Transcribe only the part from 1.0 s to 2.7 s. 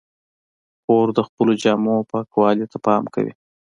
د خپلو جامو پاکوالي